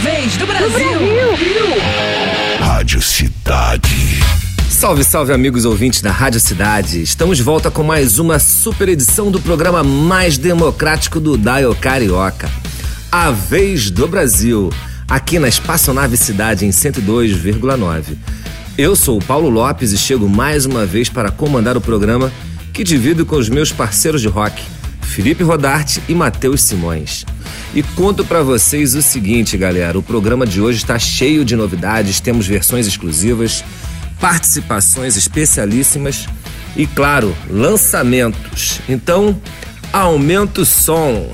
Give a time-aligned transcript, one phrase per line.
[0.00, 0.68] vez do Brasil.
[0.70, 1.66] Do Brasil.
[2.58, 4.18] Rádio Cidade.
[4.70, 7.02] Salve, salve, amigos ouvintes da Rádio Cidade.
[7.02, 12.50] Estamos de volta com mais uma super edição do programa mais democrático do Dial Carioca.
[13.12, 14.70] A Vez do Brasil,
[15.06, 18.16] aqui na Espaçonave Cidade em 102,9.
[18.78, 22.32] Eu sou o Paulo Lopes e chego mais uma vez para comandar o programa
[22.72, 24.62] que divido com os meus parceiros de rock,
[25.10, 27.24] Felipe Rodarte e Matheus Simões.
[27.74, 32.20] E conto para vocês o seguinte, galera: o programa de hoje está cheio de novidades,
[32.20, 33.62] temos versões exclusivas
[34.20, 36.28] participações especialíssimas
[36.76, 38.80] e, claro, lançamentos.
[38.88, 39.40] Então,
[39.92, 41.32] aumenta o som.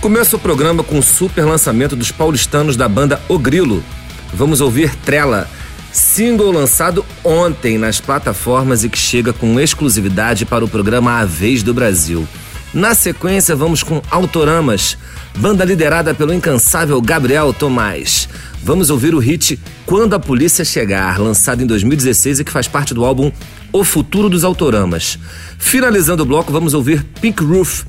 [0.00, 3.84] Começa o programa com o super lançamento dos paulistanos da banda O Grilo.
[4.32, 5.50] Vamos ouvir Trela,
[5.92, 11.62] single lançado ontem nas plataformas e que chega com exclusividade para o programa A Vez
[11.62, 12.26] do Brasil.
[12.72, 14.96] Na sequência, vamos com Autoramas,
[15.36, 18.28] banda liderada pelo incansável Gabriel Tomás.
[18.62, 22.94] Vamos ouvir o hit Quando a Polícia Chegar, lançado em 2016 e que faz parte
[22.94, 23.32] do álbum
[23.72, 25.18] O Futuro dos Autoramas.
[25.58, 27.82] Finalizando o bloco, vamos ouvir Pink Roof,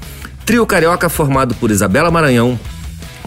[0.47, 2.59] trio carioca formado por Isabela Maranhão,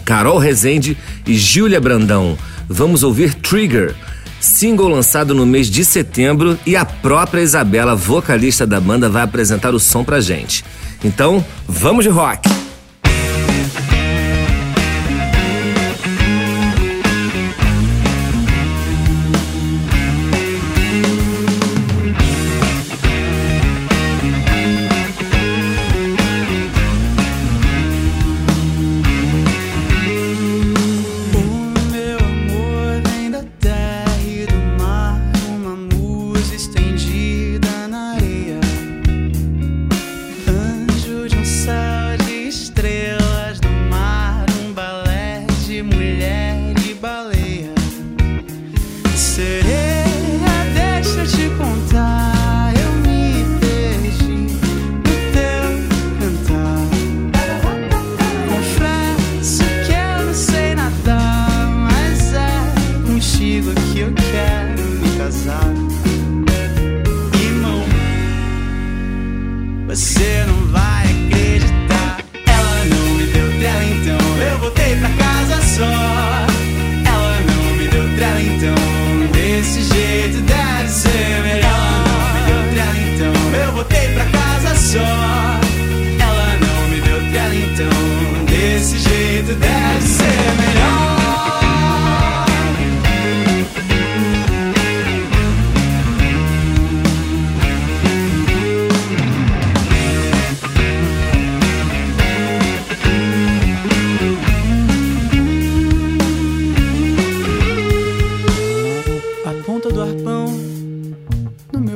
[0.03, 2.37] Carol Rezende e Júlia Brandão.
[2.67, 3.95] Vamos ouvir Trigger,
[4.41, 9.73] single lançado no mês de setembro e a própria Isabela, vocalista da banda, vai apresentar
[9.73, 10.65] o som pra gente.
[11.05, 12.54] Então, vamos de rock!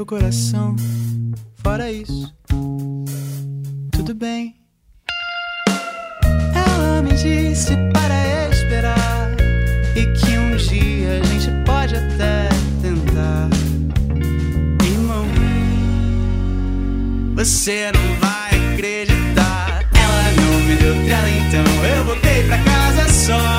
[0.10, 0.76] coração.
[1.58, 2.34] Fora isso,
[3.92, 4.56] tudo bem.
[6.56, 9.36] Ela me disse para esperar
[9.96, 12.50] e que um dia a gente pode até
[12.82, 13.50] tentar.
[14.84, 15.28] Irmão,
[17.36, 19.86] você não vai acreditar.
[19.94, 23.59] Ela não me deu trela, então eu voltei pra casa só.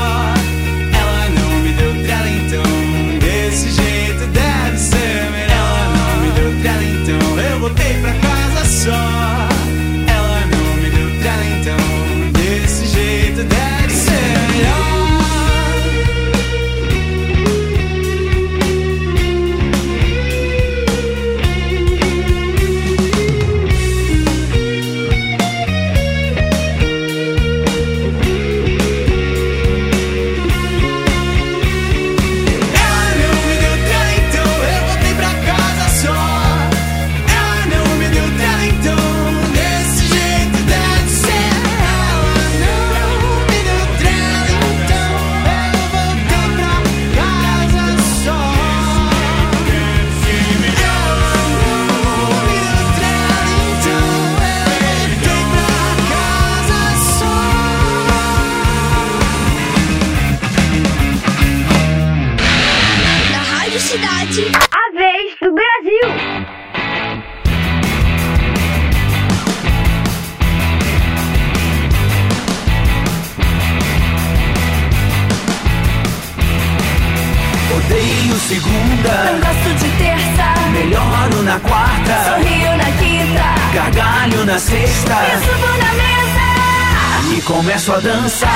[87.51, 88.49] Começo a dançar.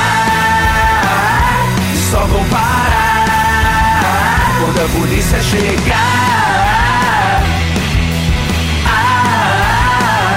[2.10, 7.42] Só vou parar quando a polícia chegar.
[8.86, 10.36] Ah,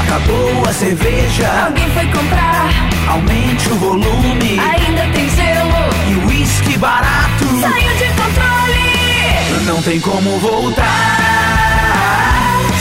[0.00, 1.46] acabou a cerveja.
[1.66, 2.70] Alguém foi comprar,
[3.08, 4.58] Aumente o volume.
[4.58, 5.90] ainda tem zelo.
[6.08, 7.44] E uísque barato.
[7.60, 9.66] Saiu de controle.
[9.66, 10.86] Não tem como voltar.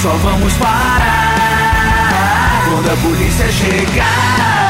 [0.02, 1.35] Só vamos parar
[2.86, 4.65] quando a polícia chegar.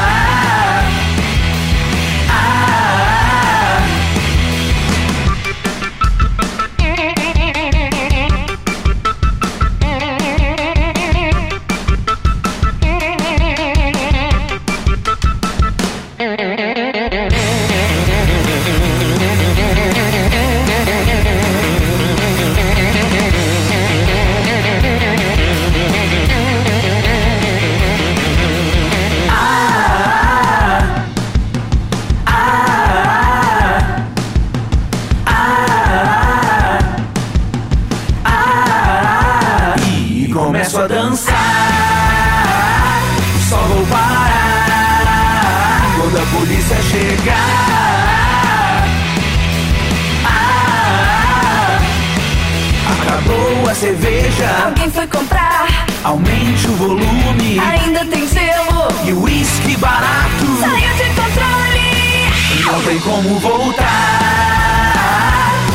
[53.76, 54.48] Cerveja.
[54.64, 55.66] Alguém foi comprar,
[56.02, 57.60] Aumente o volume.
[57.60, 58.88] ainda tem zelo.
[59.04, 60.46] E o uísque barato.
[60.60, 62.30] Saiu de controle.
[62.64, 63.86] Não tem como voltar.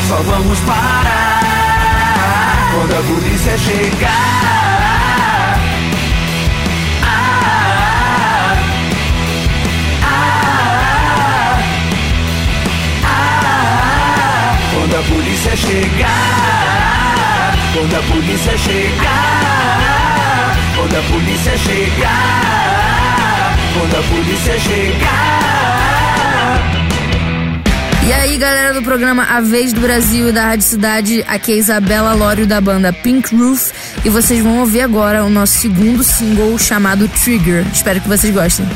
[0.08, 1.42] Só vamos parar
[2.74, 4.12] quando a polícia chegar.
[7.04, 8.58] Ah,
[10.04, 11.68] ah,
[13.06, 16.91] ah, quando a polícia chegar.
[17.74, 20.58] Quando a polícia chegar.
[20.76, 23.56] Quando a polícia chegar.
[23.74, 26.60] Quando a polícia chegar.
[28.06, 31.56] E aí, galera do programa A Vez do Brasil e da Rádio Cidade, aqui é
[31.56, 33.72] Isabela Lório da banda Pink Roof
[34.04, 37.66] e vocês vão ouvir agora o nosso segundo single chamado Trigger.
[37.72, 38.68] Espero que vocês gostem.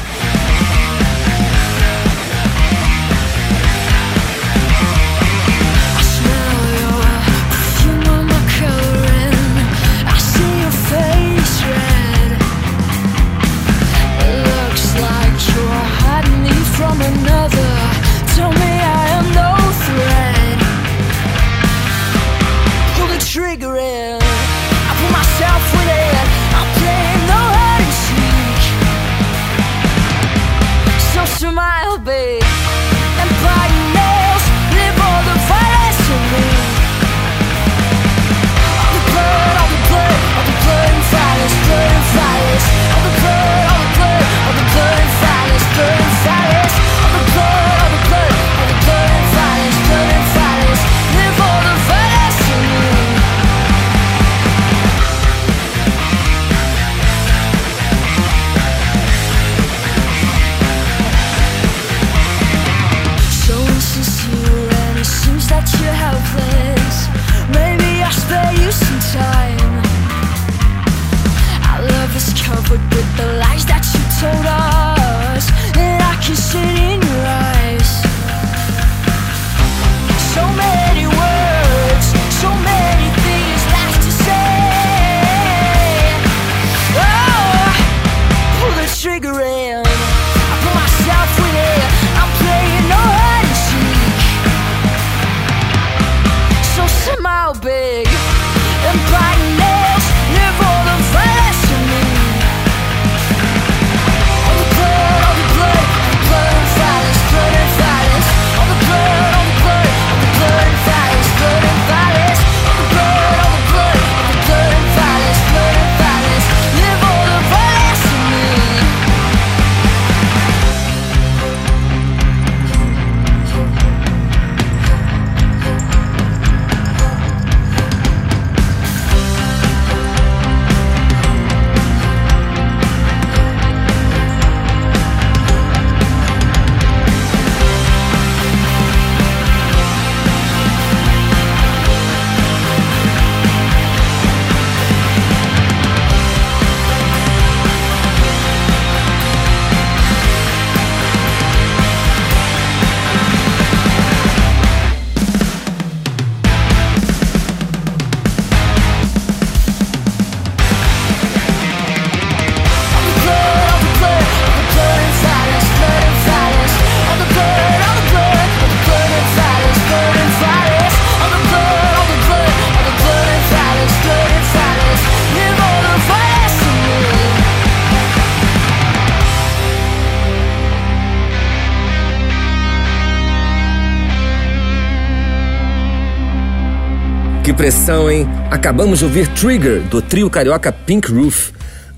[187.66, 188.28] Pressão, hein?
[188.52, 191.50] Acabamos de ouvir Trigger, do trio carioca Pink Roof.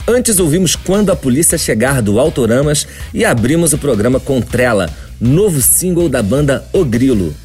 [0.07, 5.61] Antes ouvimos Quando a Polícia Chegar, do Autoramas, e abrimos o programa com Trela, novo
[5.61, 7.35] single da banda O Grilo.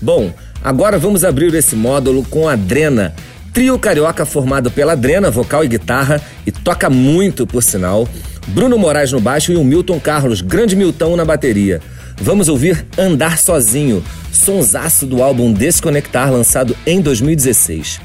[0.00, 0.32] Bom,
[0.64, 3.14] agora vamos abrir esse módulo com a Drena,
[3.52, 8.08] trio carioca formado pela Drena, vocal e guitarra, e toca muito, por sinal,
[8.46, 11.82] Bruno Moraes no baixo e o Milton Carlos, grande Milton, na bateria.
[12.20, 17.98] Vamos ouvir Andar Sozinho, sonsaço do álbum Desconectar, lançado em 2016.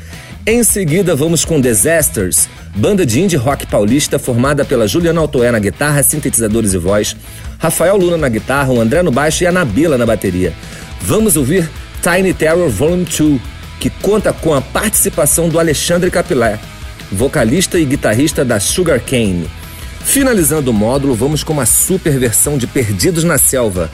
[0.48, 5.60] Em seguida, vamos com Disasters, banda de indie rock paulista formada pela Juliana Altoé na
[5.60, 7.13] guitarra, sintetizadores e voz,
[7.60, 10.53] Rafael Luna na guitarra, o André no baixo e a Nabila na bateria.
[11.01, 11.69] Vamos ouvir
[12.01, 13.41] Tiny Terror Volume 2,
[13.81, 16.57] que conta com a participação do Alexandre Capilé,
[17.12, 19.50] vocalista e guitarrista da Sugar Cane.
[20.05, 23.89] Finalizando o módulo, vamos com uma super versão de Perdidos na Selva,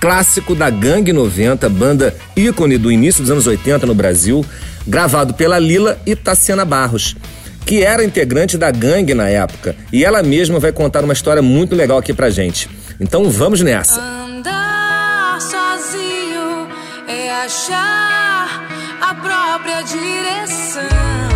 [0.00, 4.44] clássico da Gangue 90, banda ícone do início dos anos 80 no Brasil,
[4.86, 7.16] gravado pela Lila e Tassiana Barros,
[7.64, 11.74] que era integrante da Gangue na época, e ela mesma vai contar uma história muito
[11.74, 12.68] legal aqui pra gente.
[13.00, 14.00] Então vamos nessa.
[14.00, 16.68] Andar sozinho
[17.08, 18.66] é achar
[19.00, 21.35] a própria direção.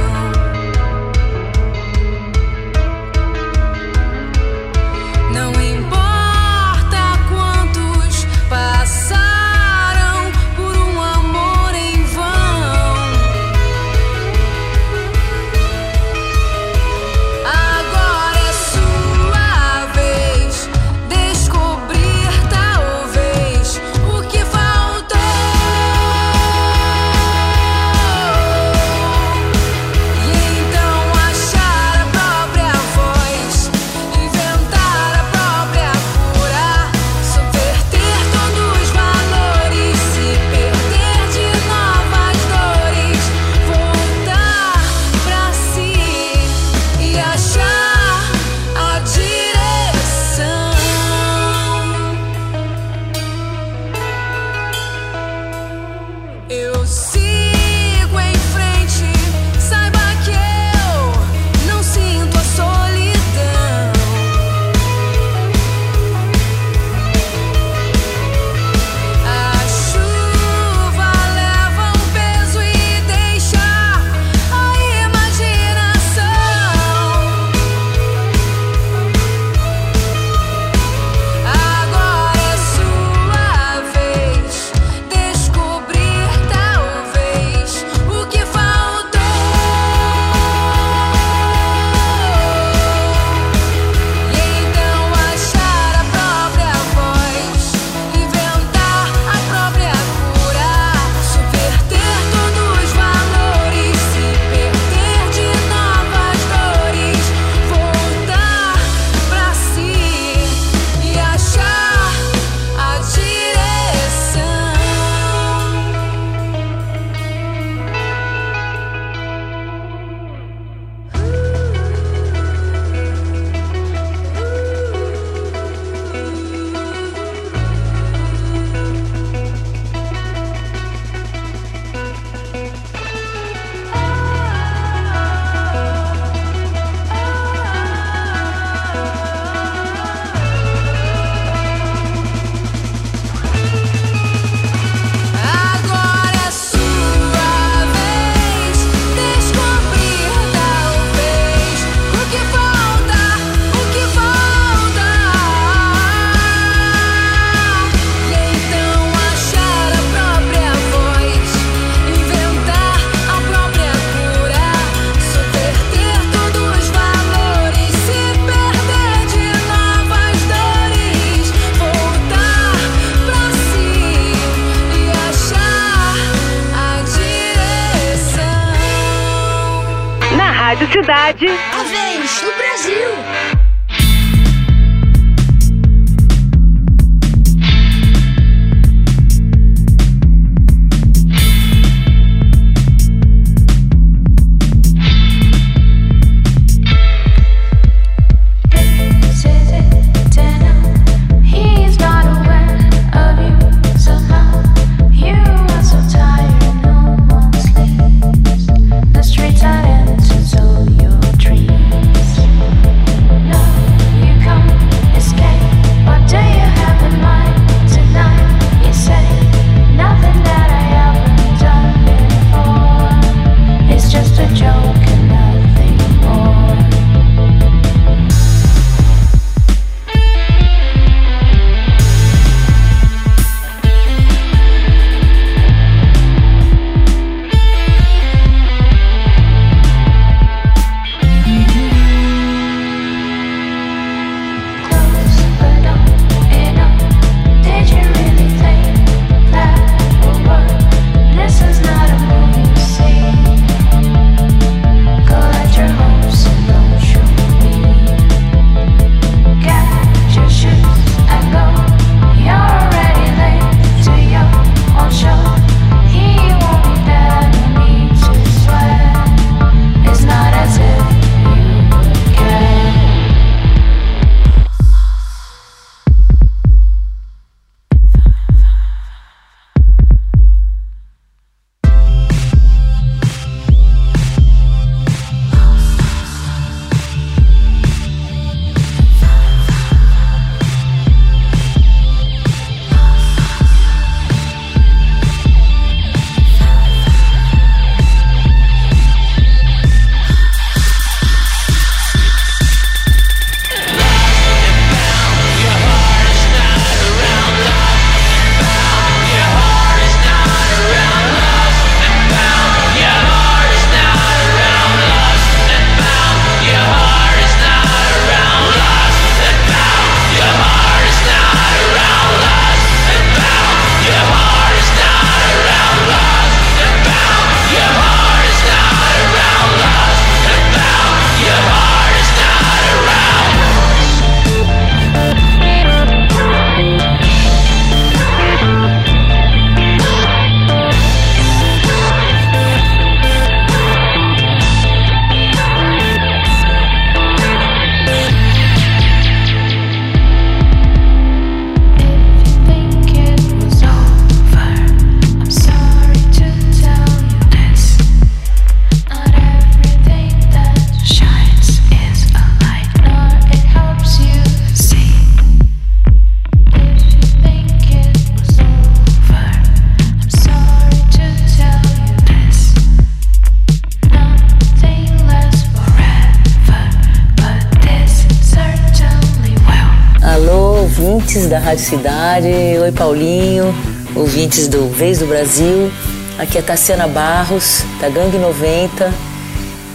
[381.64, 382.49] Rádio Cidade.
[382.49, 383.75] Oi, Paulinho,
[384.14, 385.90] ouvintes do Vez do Brasil.
[386.38, 389.12] Aqui é Tassiana Barros, da Gangue 90.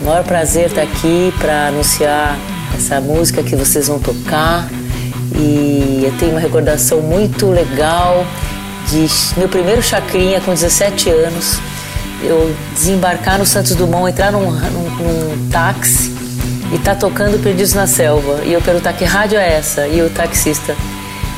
[0.03, 2.37] Maior prazer estar aqui para anunciar
[2.75, 4.69] essa música que vocês vão tocar.
[5.35, 8.25] E eu tenho uma recordação muito legal
[8.89, 11.59] de meu primeiro chacrinha com 17 anos.
[12.23, 16.13] Eu desembarcar no Santos Dumont, entrar num, num, num táxi
[16.71, 18.41] e tá tocando Perdidos na Selva.
[18.43, 19.87] E eu perguntar que rádio é essa?
[19.87, 20.75] E o taxista,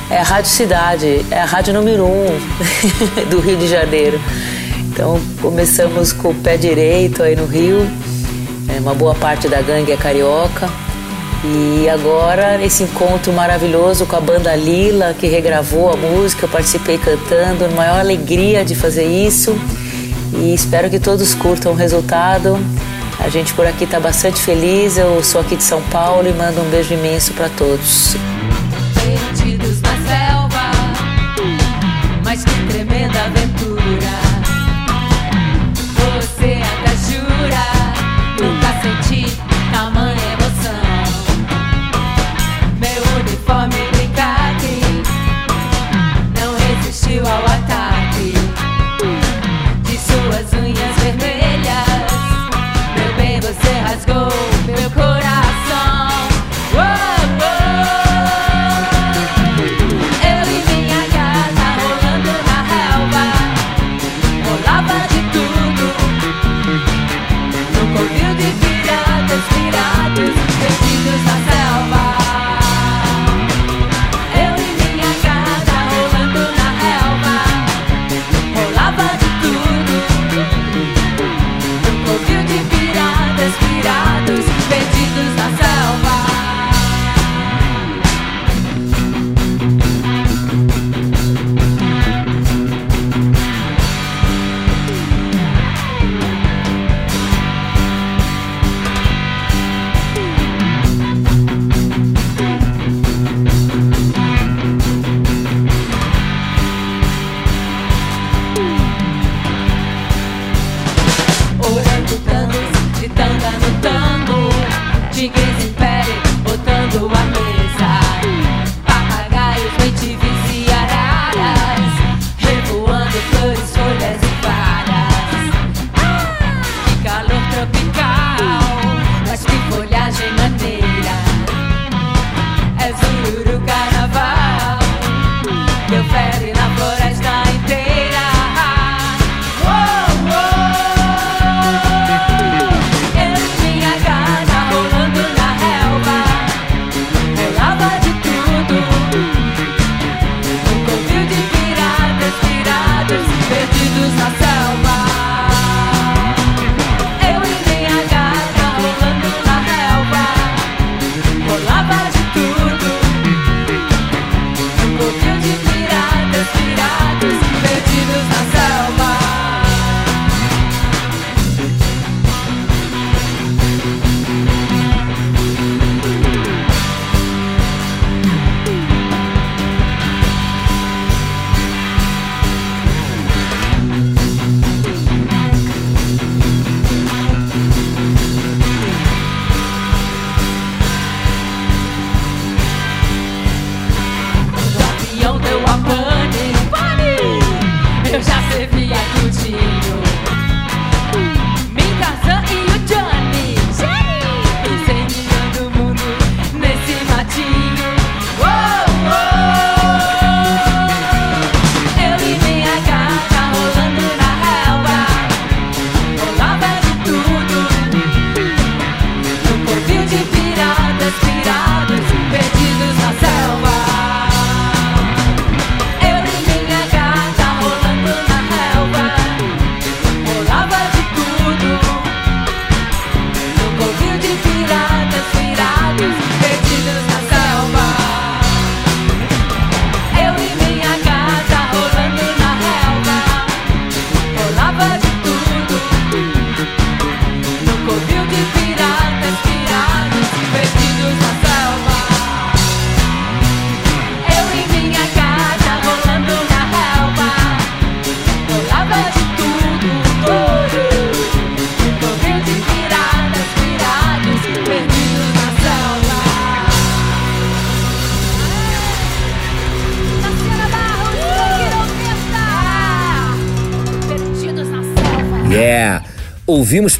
[0.10, 2.26] é a Rádio Cidade, é a rádio número um
[3.30, 4.20] do Rio de Janeiro.
[4.89, 7.88] Então começamos com o pé direito aí no Rio,
[8.74, 10.70] é, uma boa parte da gangue é carioca.
[11.43, 16.98] E agora esse encontro maravilhoso com a banda Lila, que regravou a música, eu participei
[16.98, 19.56] cantando, maior alegria de fazer isso.
[20.34, 22.58] E espero que todos curtam o resultado.
[23.20, 24.98] A gente por aqui está bastante feliz.
[24.98, 28.15] Eu sou aqui de São Paulo e mando um beijo imenso para todos.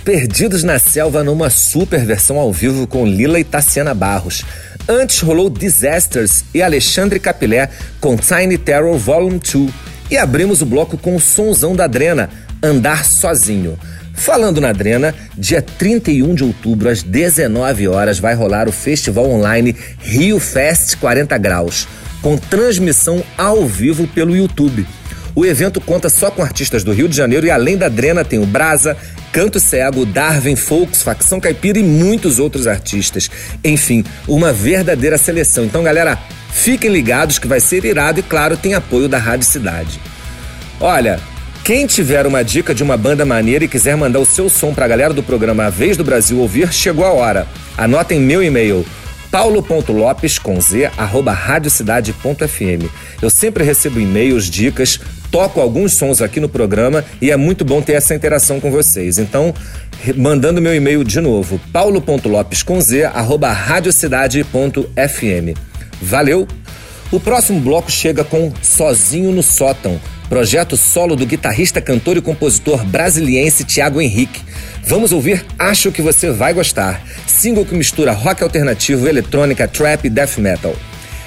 [0.08, 4.42] Perdidos na Selva numa super versão ao vivo com Lila e Tassiana Barros.
[4.88, 9.70] Antes rolou Disasters e Alexandre Capilé com Tiny Terror Volume 2.
[10.10, 12.30] E abrimos o bloco com o sonzão da Drena,
[12.64, 13.78] Andar Sozinho.
[14.14, 19.76] Falando na Drena, dia 31 de outubro, às 19 horas, vai rolar o festival online
[20.00, 21.86] Rio Fest 40 Graus,
[22.22, 24.88] com transmissão ao vivo pelo YouTube.
[25.36, 28.40] O evento conta só com artistas do Rio de Janeiro e além da Drena tem
[28.40, 28.98] o Brasa,
[29.32, 33.30] Canto Cego, Darwin Folks, Facção Caipira e muitos outros artistas.
[33.64, 35.66] Enfim, uma verdadeira seleção.
[35.66, 36.18] Então, galera,
[36.52, 40.00] fiquem ligados que vai ser irado e, claro, tem apoio da Rádio Cidade.
[40.80, 41.20] Olha,
[41.64, 44.88] quem tiver uma dica de uma banda maneira e quiser mandar o seu som pra
[44.88, 47.48] galera do programa A Vez do Brasil ouvir, chegou a hora.
[47.78, 48.86] Anotem meu e-mail
[49.32, 52.90] paulo.lopes com z radiocidade.fm.
[53.22, 55.00] Eu sempre recebo e-mails, dicas,
[55.32, 59.18] toco alguns sons aqui no programa e é muito bom ter essa interação com vocês.
[59.18, 59.54] Então,
[60.16, 64.44] mandando meu e-mail de novo, paulo.lopes com z radiocidade.fm.
[66.02, 66.48] Valeu!
[67.10, 72.84] O próximo bloco chega com Sozinho no Sótão, projeto solo do guitarrista, cantor e compositor
[72.84, 74.42] brasiliense Tiago Henrique.
[74.84, 80.10] Vamos ouvir Acho que você vai gostar, single que mistura rock alternativo, eletrônica, trap e
[80.10, 80.76] death metal.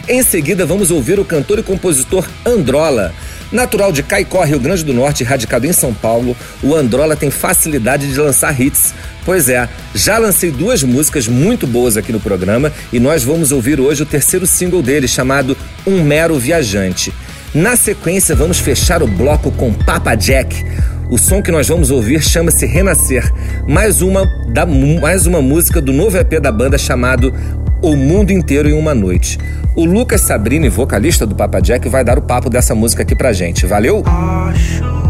[0.09, 3.15] Em seguida, vamos ouvir o cantor e compositor Androla.
[3.53, 8.07] Natural de Caicó, Rio Grande do Norte radicado em São Paulo, o Androla tem facilidade
[8.07, 8.95] de lançar hits.
[9.25, 13.81] Pois é, já lancei duas músicas muito boas aqui no programa e nós vamos ouvir
[13.81, 17.13] hoje o terceiro single dele, chamado Um Mero Viajante.
[17.53, 20.65] Na sequência, vamos fechar o bloco com Papa Jack.
[21.11, 23.33] O som que nós vamos ouvir chama-se Renascer,
[23.67, 27.35] mais uma, da, mais uma música do novo EP da banda chamado
[27.83, 29.39] O Mundo Inteiro em Uma Noite.
[29.75, 33.33] O Lucas Sabrini, vocalista do Papa Jack, vai dar o papo dessa música aqui pra
[33.33, 33.65] gente.
[33.65, 34.03] Valeu?
[34.07, 35.10] Acho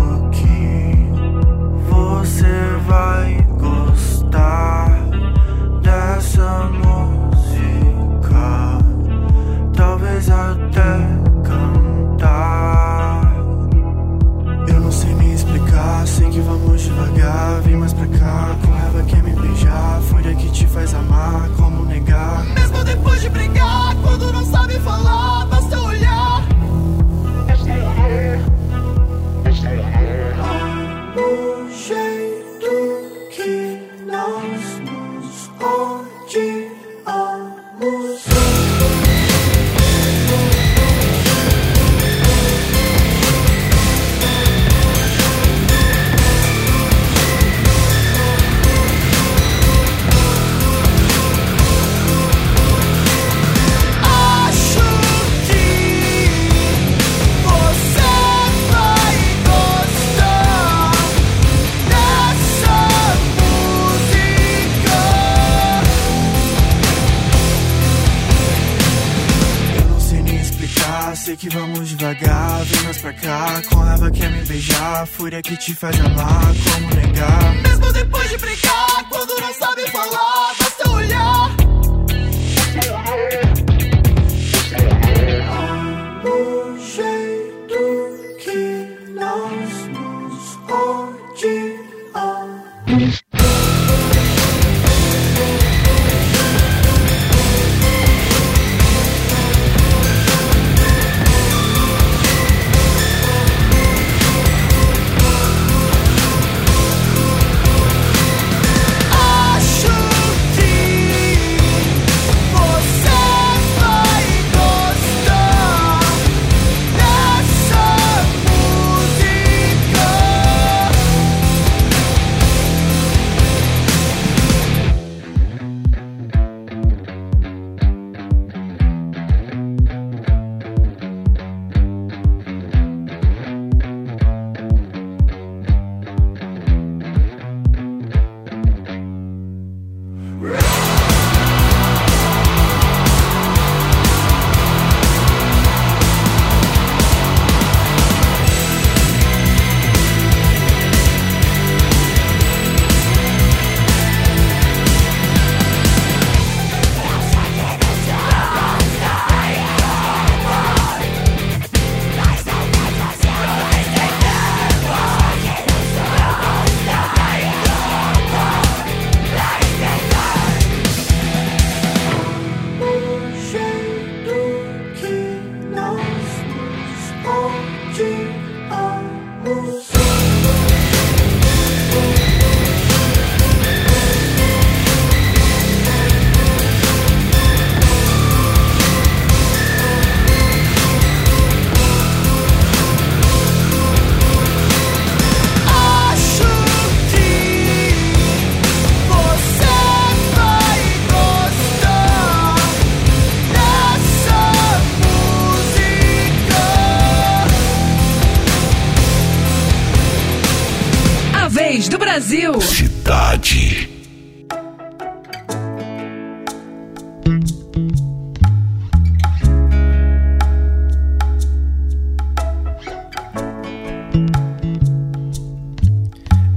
[212.41, 212.61] Brasil.
[212.61, 213.91] Cidade.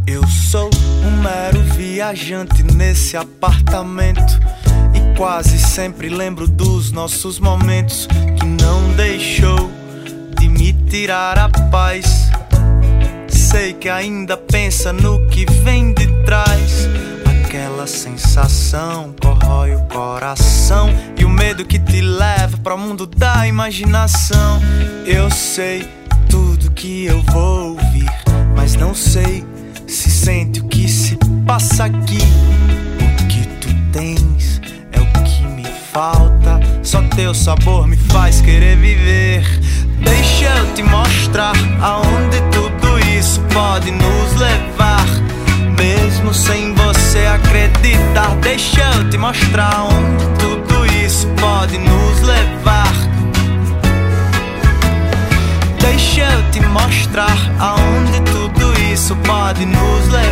[0.07, 0.69] Eu sou
[1.05, 4.21] um mero viajante nesse apartamento.
[4.93, 8.07] E quase sempre lembro dos nossos momentos
[8.39, 9.69] que não deixou
[10.39, 12.31] de me tirar a paz.
[13.53, 16.89] Sei que ainda pensa no que vem de trás.
[17.23, 23.47] Aquela sensação corrói o coração e o medo que te leva para o mundo da
[23.47, 24.59] imaginação.
[25.05, 25.87] Eu sei
[26.27, 28.09] tudo que eu vou ouvir,
[28.55, 29.45] mas não sei
[29.87, 32.17] se sente o que se passa aqui.
[32.17, 34.59] O que tu tens
[34.91, 36.59] é o que me falta.
[36.81, 39.45] Só teu sabor me faz querer viver.
[40.03, 42.82] Deixa eu te mostrar aonde isso
[43.53, 45.05] pode nos levar.
[45.77, 52.91] Mesmo sem você acreditar, deixa eu te mostrar onde tudo isso pode nos levar.
[55.79, 60.22] Deixa eu te mostrar aonde tudo isso pode nos levar,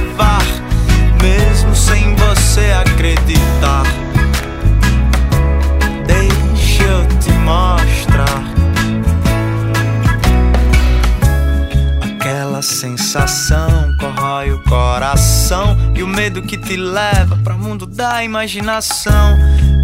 [16.42, 19.38] que te leva para mundo da imaginação.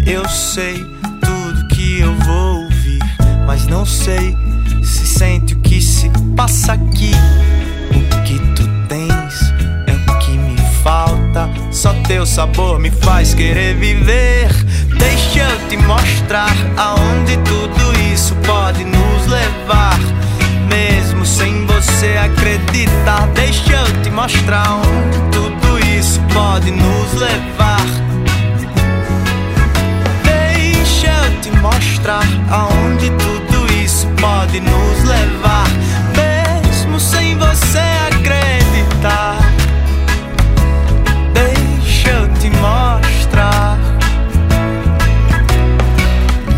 [0.06, 0.74] Eu sei
[1.20, 2.98] tudo que eu vou ouvir,
[3.46, 4.36] mas não sei
[4.82, 7.12] se sente o que se passa aqui.
[7.90, 9.52] O que tu tens
[9.86, 11.48] é o que me falta.
[11.70, 14.48] Só teu sabor me faz querer viver.
[14.98, 19.98] Deixa eu te mostrar aonde tudo isso pode nos levar.
[20.68, 25.67] Mesmo sem você acreditar, deixa eu te mostrar onde tudo
[25.98, 27.80] isso pode nos levar.
[30.22, 35.66] Deixa eu te mostrar aonde tudo isso pode nos levar,
[36.16, 37.78] mesmo sem você
[38.12, 39.38] acreditar.
[41.34, 43.78] Deixa eu te mostrar.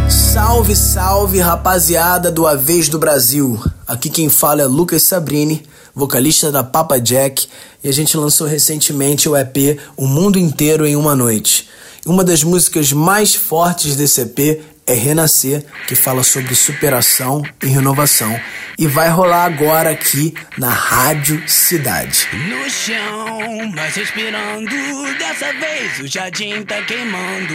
[0.09, 3.59] Salve, salve, rapaziada do A Vez do Brasil.
[3.89, 7.47] Aqui quem fala é Lucas Sabrini, vocalista da Papa Jack,
[7.83, 11.69] e a gente lançou recentemente o EP O Mundo Inteiro em Uma Noite.
[12.07, 18.39] Uma das músicas mais fortes desse EP é Renascer, que fala sobre superação e renovação.
[18.77, 22.27] E vai rolar agora aqui na Rádio Cidade.
[22.33, 24.71] No chão, mas respirando.
[25.19, 27.55] Dessa vez o jardim tá queimando.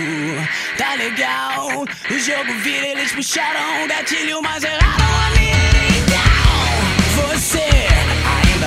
[0.78, 5.56] Tá legal, o jogo vira, eles puxaram o gatilho, mas erraram a mira.
[5.98, 7.55] Então, você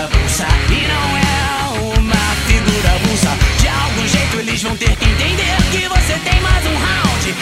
[0.07, 3.31] pulsa e não é uma figura avulsa.
[3.61, 7.35] De algum jeito eles vão ter que entender que você tem mais um round,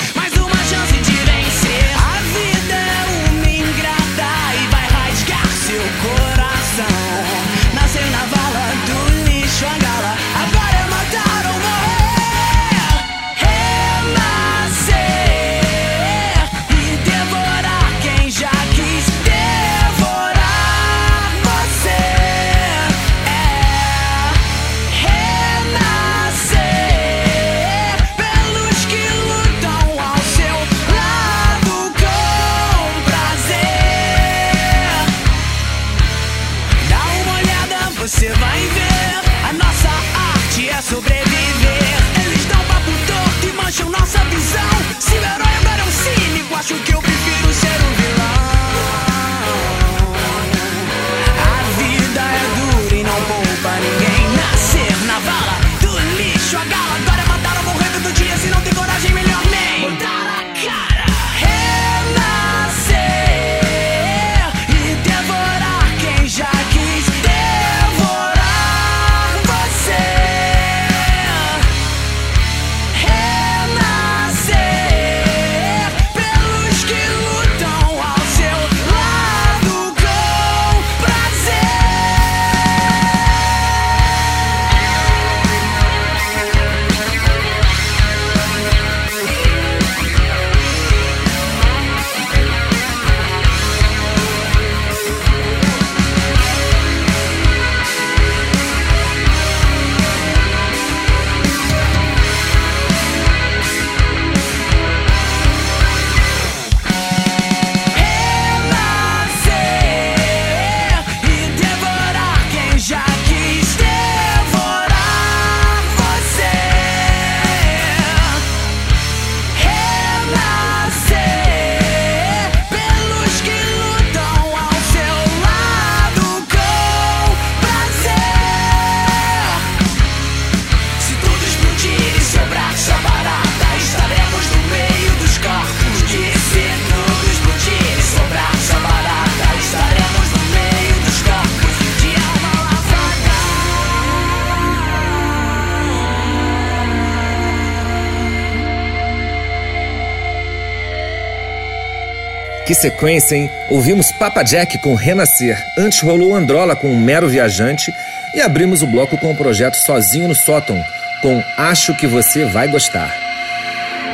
[152.77, 153.51] sequência, hein?
[153.71, 157.91] Ouvimos Papa Jack com Renascer, antes rolou Androla com Um Mero Viajante
[158.35, 160.79] e abrimos o bloco com o projeto Sozinho no Sótão,
[161.23, 163.13] com Acho que Você Vai Gostar.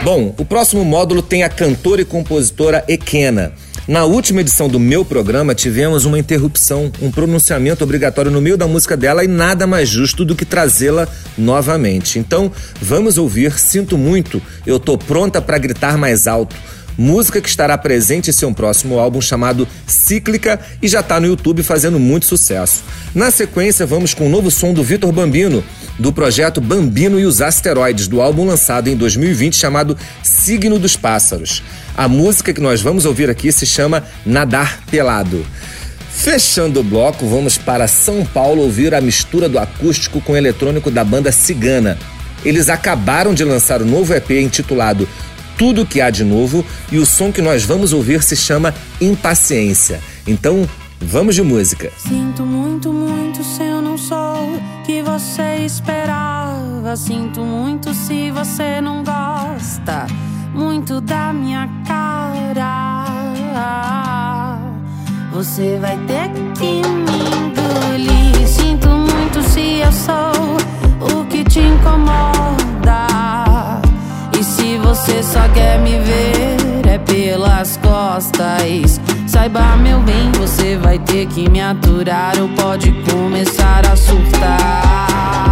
[0.05, 3.53] Bom, o próximo módulo tem a cantora e compositora Ekena.
[3.87, 8.69] Na última edição do meu programa, tivemos uma interrupção, um pronunciamento obrigatório no meio da
[8.69, 12.17] música dela e nada mais justo do que trazê-la novamente.
[12.17, 12.51] Então,
[12.81, 16.55] vamos ouvir Sinto Muito, Eu Tô Pronta para Gritar Mais Alto
[16.97, 21.63] música que estará presente em seu próximo álbum chamado Cíclica e já está no YouTube
[21.63, 22.83] fazendo muito sucesso.
[23.15, 25.63] Na sequência, vamos com o novo som do Vitor Bambino,
[25.99, 31.63] do projeto Bambino e os Asteroides, do álbum lançado em 2020 chamado Signo dos Pássaros.
[31.97, 35.45] A música que nós vamos ouvir aqui se chama Nadar Pelado.
[36.11, 41.03] Fechando o bloco, vamos para São Paulo ouvir a mistura do acústico com eletrônico da
[41.03, 41.99] banda Cigana.
[42.45, 45.09] Eles acabaram de lançar o novo EP intitulado
[45.57, 50.01] tudo que há de novo e o som que nós vamos ouvir se chama Impaciência.
[50.27, 50.69] Então,
[51.01, 51.93] vamos de música.
[51.99, 56.97] Sinto muito, muito se eu não sou que você esperava.
[56.97, 60.07] Sinto muito se você não gosta
[60.55, 63.03] muito da minha cara.
[65.33, 66.83] Você vai ter que me
[67.37, 68.47] engolir.
[68.47, 72.62] Sinto muito se eu sou o que te incomoda.
[74.43, 76.57] E se você só quer me ver
[76.93, 79.01] é pelas costas.
[79.25, 85.52] Saiba, meu bem, você vai ter que me aturar ou pode começar a surtar.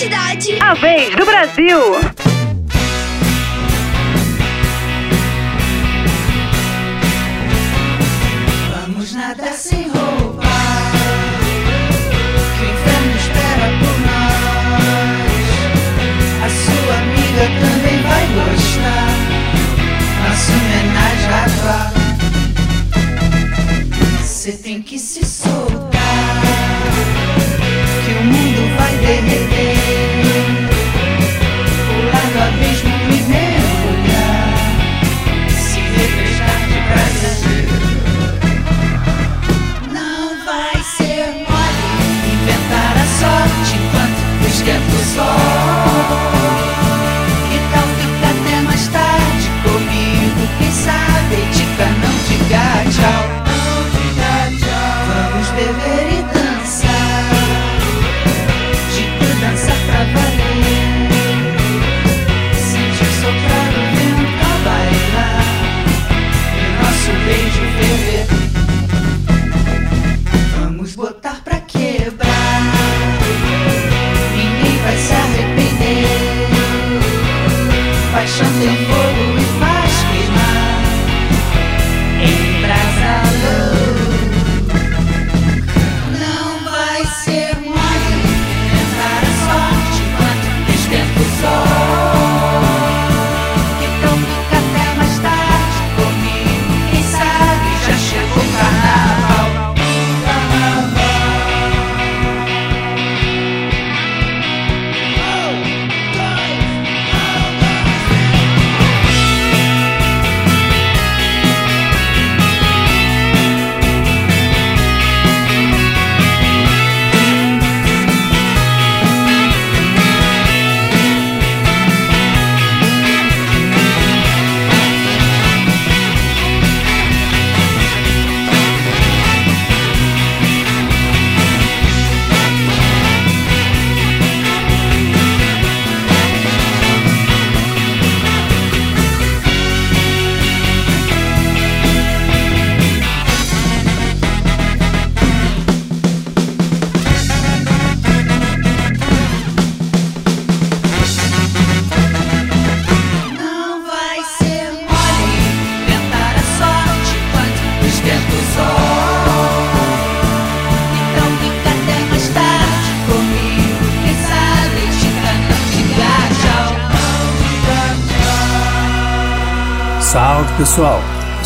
[0.00, 2.19] cidade, a vez do Brasil.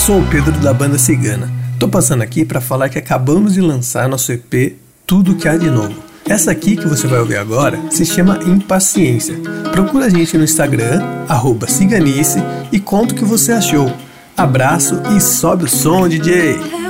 [0.05, 1.51] sou o Pedro da banda Cigana.
[1.79, 4.77] Tô passando aqui para falar que acabamos de lançar nosso EP
[5.07, 5.95] Tudo Que Há de Novo.
[6.29, 9.35] Essa aqui que você vai ouvir agora se chama Impaciência.
[9.73, 12.39] Procura a gente no Instagram, arroba Ciganice,
[12.71, 13.91] e conta o que você achou.
[14.37, 16.84] Abraço e sobe o som, DJ!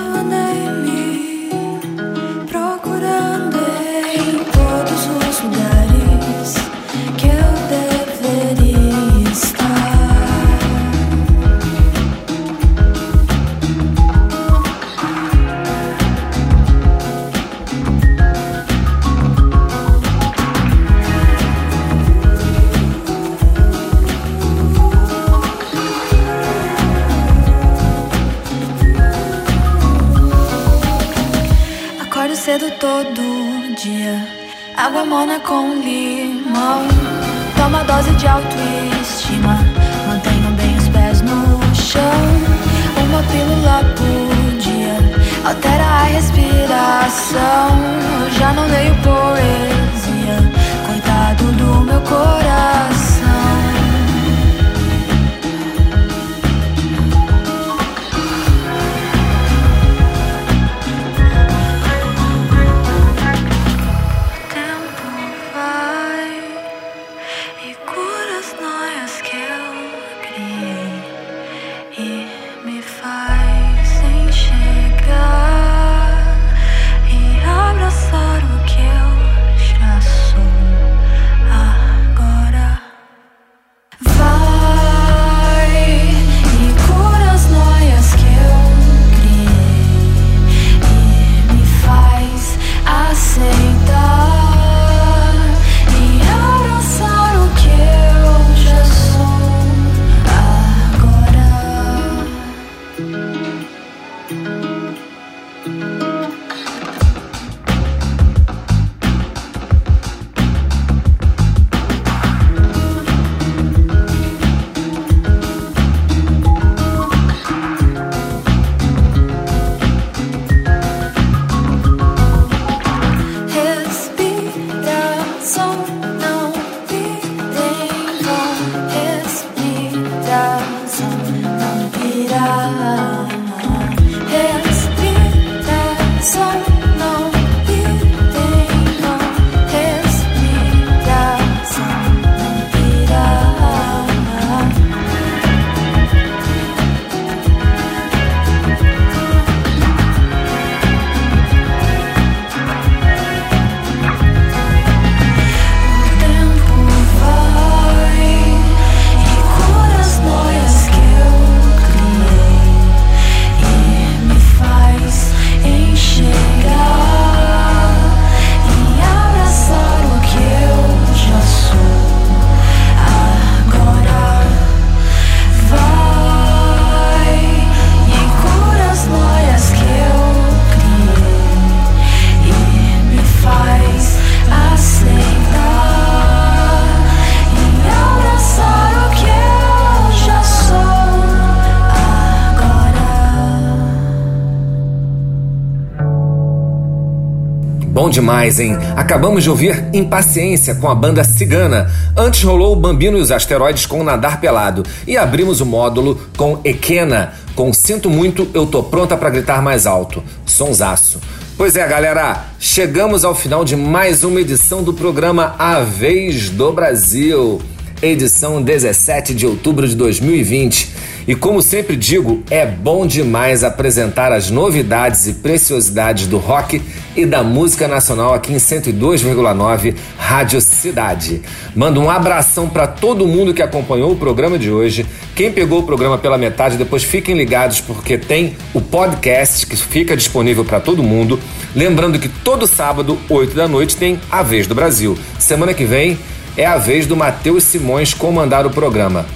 [198.14, 198.78] Demais, hein?
[198.96, 201.90] Acabamos de ouvir Impaciência com a banda Cigana.
[202.16, 204.84] Antes rolou o Bambino e os Asteroides com Nadar Pelado.
[205.06, 209.84] E abrimos o módulo com Equena, com Sinto Muito, Eu Tô Pronta pra Gritar Mais
[209.84, 210.22] Alto.
[210.46, 211.20] Sonsaço.
[211.56, 216.72] Pois é, galera, chegamos ao final de mais uma edição do programa A Vez do
[216.72, 217.60] Brasil,
[218.04, 221.04] edição 17 de outubro de 2020.
[221.26, 226.82] E como sempre digo, é bom demais apresentar as novidades e preciosidades do rock
[227.16, 231.40] e da música nacional aqui em 102,9 Rádio Cidade.
[231.74, 235.06] Mando um abração para todo mundo que acompanhou o programa de hoje.
[235.34, 240.14] Quem pegou o programa pela metade, depois fiquem ligados porque tem o podcast que fica
[240.14, 241.40] disponível para todo mundo.
[241.74, 245.16] Lembrando que todo sábado, 8 da noite, tem A Vez do Brasil.
[245.38, 246.18] Semana que vem
[246.56, 249.26] é a vez do Matheus Simões comandar o programa.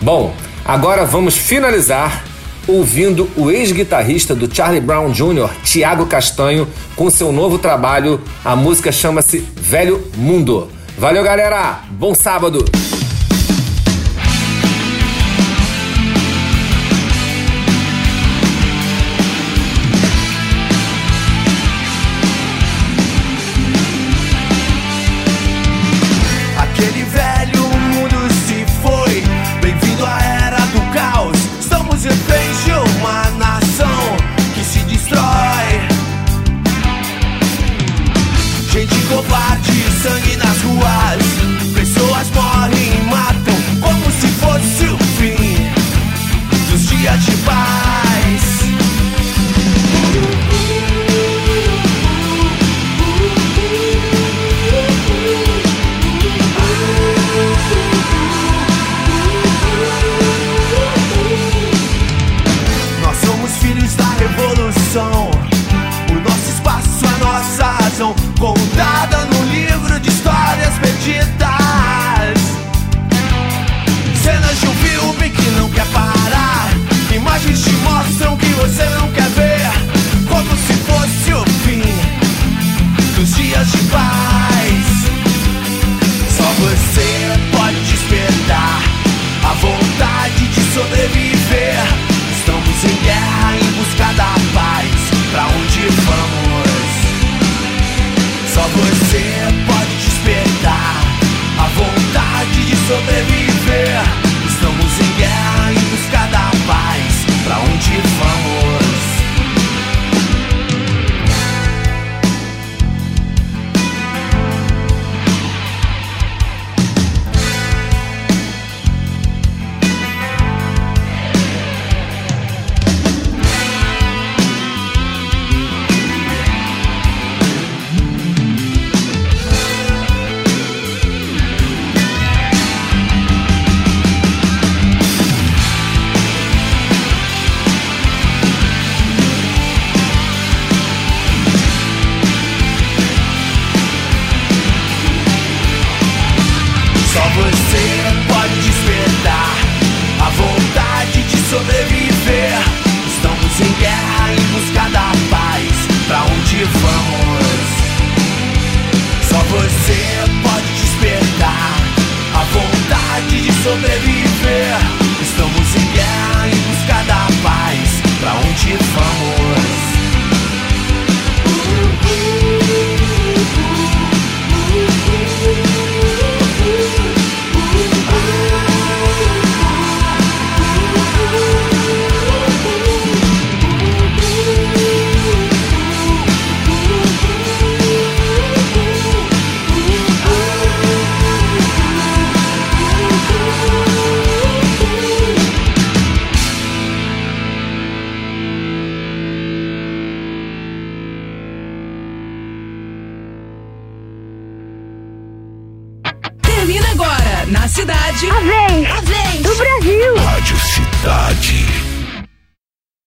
[0.00, 2.24] Bom, Agora vamos finalizar
[2.68, 8.20] ouvindo o ex-guitarrista do Charlie Brown Jr., Tiago Castanho, com seu novo trabalho.
[8.44, 10.70] A música chama-se Velho Mundo.
[10.96, 11.80] Valeu, galera!
[11.90, 12.64] Bom sábado!